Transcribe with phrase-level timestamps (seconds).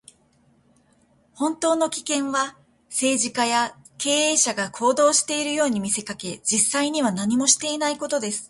[1.35, 2.57] 本当の危険は、
[2.89, 8.39] 政治家や経営者が行動しているように見せかけ、実際には何もしていないことです。